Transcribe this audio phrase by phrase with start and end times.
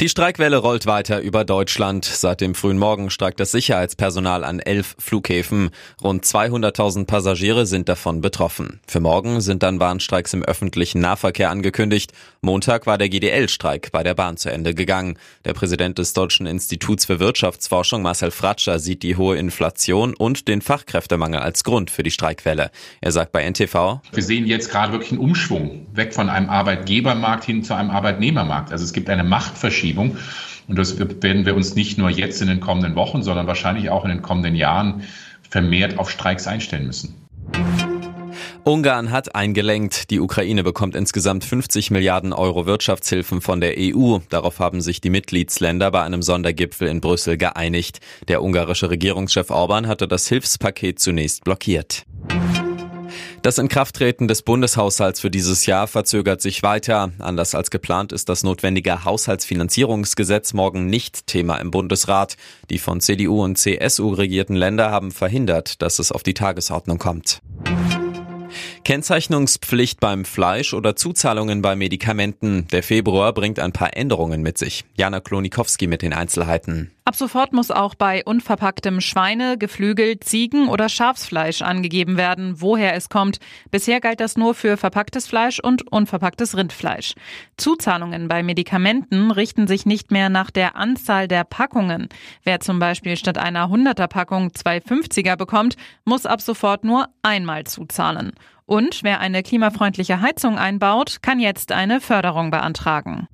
[0.00, 2.04] Die Streikwelle rollt weiter über Deutschland.
[2.04, 5.70] Seit dem frühen Morgen streikt das Sicherheitspersonal an elf Flughäfen.
[6.02, 8.80] Rund 200.000 Passagiere sind davon betroffen.
[8.86, 12.12] Für morgen sind dann Warnstreiks im öffentlichen Nahverkehr angekündigt.
[12.40, 15.18] Montag war der GDL-Streik bei der Bahn zu Ende gegangen.
[15.44, 20.62] Der Präsident des Deutschen Instituts für Wirtschaftsforschung Marcel Fratscher sieht die hohe Inflation und den
[20.62, 22.70] Fachkräftemangel als Grund für die Streikwelle.
[23.00, 27.44] Er sagt bei NTV, Wir sehen jetzt gerade wirklich einen Umschwung weg von einem Arbeitgebermarkt
[27.44, 28.72] hin zu einem Arbeitnehmermarkt.
[28.72, 30.16] Also es gibt eine Macht Machtverschiebung.
[30.68, 34.04] Und das werden wir uns nicht nur jetzt in den kommenden Wochen, sondern wahrscheinlich auch
[34.04, 35.02] in den kommenden Jahren
[35.48, 37.14] vermehrt auf Streiks einstellen müssen.
[38.64, 40.10] Ungarn hat eingelenkt.
[40.10, 44.18] Die Ukraine bekommt insgesamt 50 Milliarden Euro Wirtschaftshilfen von der EU.
[44.28, 47.98] Darauf haben sich die Mitgliedsländer bei einem Sondergipfel in Brüssel geeinigt.
[48.28, 52.04] Der ungarische Regierungschef Orban hatte das Hilfspaket zunächst blockiert.
[53.42, 57.10] Das Inkrafttreten des Bundeshaushalts für dieses Jahr verzögert sich weiter.
[57.18, 62.36] Anders als geplant ist das notwendige Haushaltsfinanzierungsgesetz morgen nicht Thema im Bundesrat.
[62.70, 67.40] Die von CDU und CSU regierten Länder haben verhindert, dass es auf die Tagesordnung kommt.
[68.84, 72.66] Kennzeichnungspflicht beim Fleisch oder Zuzahlungen bei Medikamenten.
[72.72, 74.84] Der Februar bringt ein paar Änderungen mit sich.
[74.94, 76.90] Jana Klonikowski mit den Einzelheiten.
[77.04, 83.08] Ab sofort muss auch bei unverpacktem Schweine, Geflügel, Ziegen oder Schafsfleisch angegeben werden, woher es
[83.08, 83.40] kommt.
[83.72, 87.14] Bisher galt das nur für verpacktes Fleisch und unverpacktes Rindfleisch.
[87.56, 92.08] Zuzahlungen bei Medikamenten richten sich nicht mehr nach der Anzahl der Packungen.
[92.44, 97.64] Wer zum Beispiel statt einer 100er Packung zwei 50er bekommt, muss ab sofort nur einmal
[97.64, 98.32] zuzahlen.
[98.66, 103.28] Und wer eine klimafreundliche Heizung einbaut, kann jetzt eine Förderung beantragen.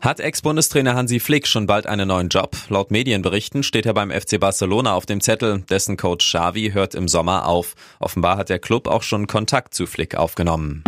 [0.00, 2.56] Hat Ex-Bundestrainer Hansi Flick schon bald einen neuen Job?
[2.68, 5.62] Laut Medienberichten steht er beim FC Barcelona auf dem Zettel.
[5.70, 7.74] Dessen Coach Xavi hört im Sommer auf.
[7.98, 10.84] Offenbar hat der Club auch schon Kontakt zu Flick aufgenommen.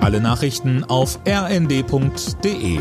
[0.00, 2.80] Alle Nachrichten auf rnd.de